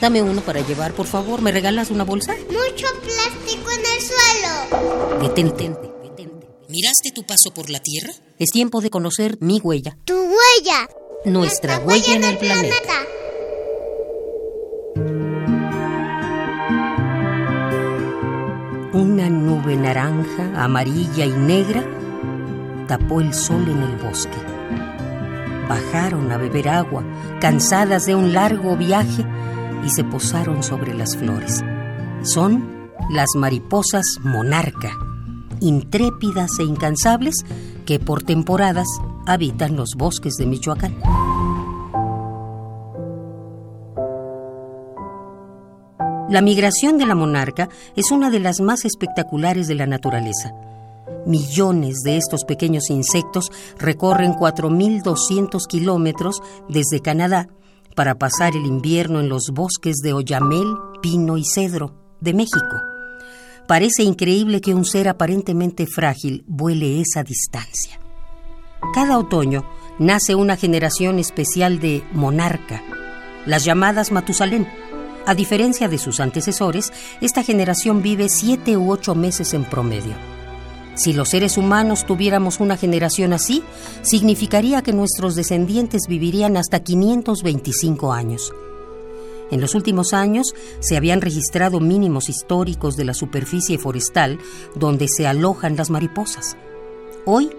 Dame 0.00 0.22
uno 0.22 0.40
para 0.42 0.60
llevar, 0.60 0.92
por 0.92 1.06
favor. 1.06 1.40
¿Me 1.40 1.52
regalas 1.52 1.90
una 1.90 2.04
bolsa? 2.04 2.34
Mucho 2.48 2.86
plástico 3.02 3.70
en 3.70 3.80
el 3.80 4.00
suelo. 4.02 5.22
Detente. 5.22 5.70
detente. 6.02 6.48
¿Miraste 6.68 7.12
tu 7.14 7.24
paso 7.24 7.52
por 7.54 7.70
la 7.70 7.80
Tierra? 7.80 8.12
Es 8.38 8.50
tiempo 8.50 8.80
de 8.80 8.90
conocer 8.90 9.38
mi 9.40 9.60
huella. 9.60 9.96
Tu 10.04 10.14
huella. 10.14 10.88
Nuestra, 11.24 11.78
huella, 11.78 12.14
en 12.14 12.24
el 12.24 12.38
planeta. 12.38 12.92
Una 18.92 19.28
nube 19.28 19.76
naranja, 19.76 20.52
amarilla 20.62 21.24
y 21.24 21.32
negra 21.32 21.84
tapó 22.86 23.20
el 23.20 23.34
sol 23.34 23.68
en 23.68 23.82
el 23.82 23.96
bosque. 23.96 24.38
Bajaron 25.68 26.30
a 26.30 26.36
beber 26.36 26.68
agua, 26.68 27.04
cansadas 27.40 28.06
de 28.06 28.14
un 28.14 28.32
largo 28.32 28.76
viaje, 28.76 29.24
y 29.86 29.90
se 29.90 30.02
posaron 30.02 30.64
sobre 30.64 30.92
las 30.94 31.16
flores. 31.16 31.64
Son 32.22 32.90
las 33.08 33.28
mariposas 33.36 34.04
monarca, 34.24 34.98
intrépidas 35.60 36.58
e 36.58 36.64
incansables 36.64 37.36
que 37.86 38.00
por 38.00 38.24
temporadas 38.24 38.88
habitan 39.26 39.76
los 39.76 39.94
bosques 39.96 40.34
de 40.34 40.46
Michoacán. 40.46 40.96
La 46.28 46.40
migración 46.42 46.98
de 46.98 47.06
la 47.06 47.14
monarca 47.14 47.68
es 47.94 48.10
una 48.10 48.30
de 48.30 48.40
las 48.40 48.60
más 48.60 48.84
espectaculares 48.84 49.68
de 49.68 49.76
la 49.76 49.86
naturaleza. 49.86 50.52
Millones 51.24 52.02
de 52.02 52.16
estos 52.16 52.44
pequeños 52.44 52.90
insectos 52.90 53.52
recorren 53.78 54.32
4.200 54.32 55.64
kilómetros 55.68 56.42
desde 56.68 57.00
Canadá 57.00 57.48
para 57.96 58.18
pasar 58.18 58.54
el 58.54 58.66
invierno 58.66 59.18
en 59.18 59.28
los 59.28 59.50
bosques 59.52 59.96
de 59.96 60.12
Oyamel, 60.12 60.76
Pino 61.02 61.38
y 61.38 61.44
Cedro 61.44 61.94
de 62.20 62.34
México. 62.34 62.76
Parece 63.66 64.04
increíble 64.04 64.60
que 64.60 64.74
un 64.74 64.84
ser 64.84 65.08
aparentemente 65.08 65.86
frágil 65.86 66.44
vuele 66.46 67.00
esa 67.00 67.24
distancia. 67.24 67.98
Cada 68.94 69.18
otoño 69.18 69.64
nace 69.98 70.34
una 70.34 70.56
generación 70.56 71.18
especial 71.18 71.80
de 71.80 72.04
monarca, 72.12 72.82
las 73.46 73.64
llamadas 73.64 74.12
Matusalén. 74.12 74.68
A 75.26 75.34
diferencia 75.34 75.88
de 75.88 75.98
sus 75.98 76.20
antecesores, 76.20 76.92
esta 77.20 77.42
generación 77.42 78.02
vive 78.02 78.28
siete 78.28 78.76
u 78.76 78.92
ocho 78.92 79.14
meses 79.14 79.54
en 79.54 79.64
promedio. 79.64 80.35
Si 80.96 81.12
los 81.12 81.28
seres 81.28 81.58
humanos 81.58 82.06
tuviéramos 82.06 82.58
una 82.58 82.78
generación 82.78 83.34
así, 83.34 83.62
significaría 84.00 84.82
que 84.82 84.94
nuestros 84.94 85.34
descendientes 85.34 86.02
vivirían 86.08 86.56
hasta 86.56 86.80
525 86.80 88.14
años. 88.14 88.52
En 89.50 89.60
los 89.60 89.74
últimos 89.74 90.14
años 90.14 90.54
se 90.80 90.96
habían 90.96 91.20
registrado 91.20 91.80
mínimos 91.80 92.30
históricos 92.30 92.96
de 92.96 93.04
la 93.04 93.14
superficie 93.14 93.78
forestal 93.78 94.38
donde 94.74 95.06
se 95.06 95.26
alojan 95.26 95.76
las 95.76 95.90
mariposas. 95.90 96.56
Hoy, 97.26 97.50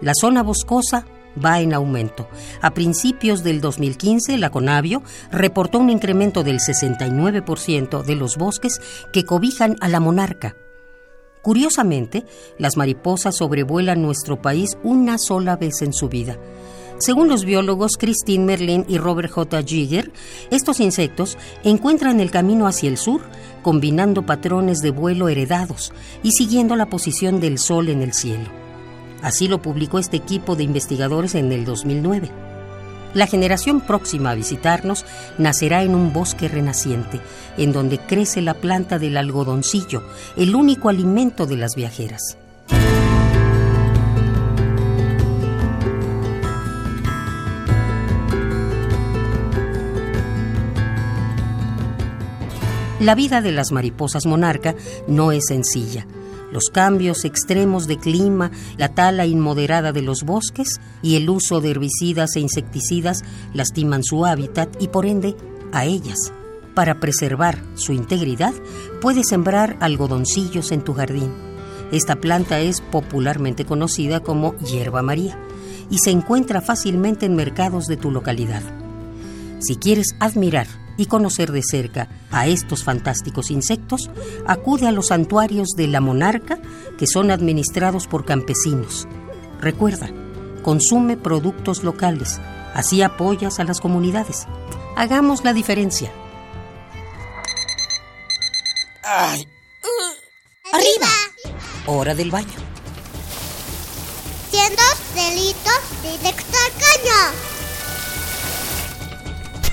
la 0.00 0.12
zona 0.14 0.42
boscosa 0.42 1.04
va 1.44 1.60
en 1.60 1.74
aumento. 1.74 2.28
A 2.62 2.74
principios 2.74 3.42
del 3.42 3.60
2015, 3.60 4.38
la 4.38 4.50
Conavio 4.50 5.02
reportó 5.32 5.80
un 5.80 5.90
incremento 5.90 6.44
del 6.44 6.60
69% 6.60 8.04
de 8.04 8.14
los 8.14 8.36
bosques 8.36 8.80
que 9.12 9.24
cobijan 9.24 9.76
a 9.80 9.88
la 9.88 9.98
monarca. 9.98 10.56
Curiosamente, 11.44 12.24
las 12.56 12.78
mariposas 12.78 13.36
sobrevuelan 13.36 14.00
nuestro 14.00 14.40
país 14.40 14.78
una 14.82 15.18
sola 15.18 15.56
vez 15.56 15.82
en 15.82 15.92
su 15.92 16.08
vida. 16.08 16.38
Según 16.98 17.28
los 17.28 17.44
biólogos 17.44 17.98
Christine 17.98 18.46
Merlin 18.46 18.86
y 18.88 18.96
Robert 18.96 19.30
J. 19.30 19.62
Jigger, 19.62 20.10
estos 20.50 20.80
insectos 20.80 21.36
encuentran 21.62 22.18
el 22.20 22.30
camino 22.30 22.66
hacia 22.66 22.88
el 22.88 22.96
sur, 22.96 23.20
combinando 23.62 24.24
patrones 24.24 24.78
de 24.78 24.90
vuelo 24.90 25.28
heredados 25.28 25.92
y 26.22 26.30
siguiendo 26.30 26.76
la 26.76 26.88
posición 26.88 27.40
del 27.40 27.58
Sol 27.58 27.90
en 27.90 28.00
el 28.00 28.14
cielo. 28.14 28.48
Así 29.20 29.46
lo 29.46 29.60
publicó 29.60 29.98
este 29.98 30.16
equipo 30.16 30.56
de 30.56 30.64
investigadores 30.64 31.34
en 31.34 31.52
el 31.52 31.66
2009. 31.66 32.53
La 33.14 33.28
generación 33.28 33.80
próxima 33.80 34.32
a 34.32 34.34
visitarnos 34.34 35.04
nacerá 35.38 35.84
en 35.84 35.94
un 35.94 36.12
bosque 36.12 36.48
renaciente, 36.48 37.20
en 37.56 37.72
donde 37.72 37.98
crece 37.98 38.42
la 38.42 38.54
planta 38.54 38.98
del 38.98 39.16
algodoncillo, 39.16 40.02
el 40.36 40.56
único 40.56 40.88
alimento 40.88 41.46
de 41.46 41.56
las 41.56 41.76
viajeras. 41.76 42.36
La 52.98 53.14
vida 53.14 53.42
de 53.42 53.52
las 53.52 53.70
mariposas 53.70 54.24
monarca 54.24 54.74
no 55.06 55.30
es 55.30 55.44
sencilla. 55.46 56.06
Los 56.54 56.70
cambios 56.72 57.24
extremos 57.24 57.88
de 57.88 57.98
clima, 57.98 58.52
la 58.76 58.94
tala 58.94 59.26
inmoderada 59.26 59.90
de 59.90 60.02
los 60.02 60.22
bosques 60.22 60.80
y 61.02 61.16
el 61.16 61.28
uso 61.28 61.60
de 61.60 61.72
herbicidas 61.72 62.36
e 62.36 62.40
insecticidas 62.40 63.24
lastiman 63.52 64.04
su 64.04 64.24
hábitat 64.24 64.80
y 64.80 64.86
por 64.86 65.04
ende 65.04 65.34
a 65.72 65.84
ellas. 65.84 66.32
Para 66.72 67.00
preservar 67.00 67.60
su 67.74 67.92
integridad, 67.92 68.54
puedes 69.00 69.30
sembrar 69.30 69.76
algodoncillos 69.80 70.70
en 70.70 70.82
tu 70.82 70.94
jardín. 70.94 71.32
Esta 71.90 72.14
planta 72.14 72.60
es 72.60 72.80
popularmente 72.82 73.64
conocida 73.64 74.20
como 74.20 74.56
hierba 74.58 75.02
maría 75.02 75.36
y 75.90 75.98
se 75.98 76.12
encuentra 76.12 76.60
fácilmente 76.60 77.26
en 77.26 77.34
mercados 77.34 77.86
de 77.86 77.96
tu 77.96 78.12
localidad. 78.12 78.62
Si 79.58 79.74
quieres 79.74 80.14
admirar 80.20 80.68
y 80.96 81.06
conocer 81.06 81.52
de 81.52 81.62
cerca 81.62 82.08
a 82.30 82.46
estos 82.46 82.84
fantásticos 82.84 83.50
insectos, 83.50 84.10
acude 84.46 84.86
a 84.86 84.92
los 84.92 85.08
santuarios 85.08 85.70
de 85.76 85.88
la 85.88 86.00
monarca 86.00 86.58
que 86.98 87.06
son 87.06 87.30
administrados 87.30 88.06
por 88.06 88.24
campesinos. 88.24 89.06
Recuerda, 89.60 90.10
consume 90.62 91.16
productos 91.16 91.84
locales, 91.84 92.40
así 92.74 93.02
apoyas 93.02 93.60
a 93.60 93.64
las 93.64 93.80
comunidades. 93.80 94.46
Hagamos 94.96 95.44
la 95.44 95.52
diferencia. 95.52 96.12
Ay. 99.02 99.46
Arriba. 100.72 101.08
Hora 101.86 102.14
del 102.14 102.30
baño. 102.30 102.46
Siendo 104.50 104.82
delitos 105.14 105.80
directo 106.02 106.56
al 106.64 106.72
caño. 106.72 107.54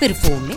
Perfume, 0.00 0.56